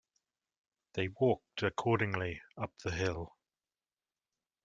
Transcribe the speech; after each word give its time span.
They 0.93 1.09
walked 1.09 1.61
accordingly 1.61 2.41
up 2.57 2.73
the 2.79 2.89
hill. 2.89 3.37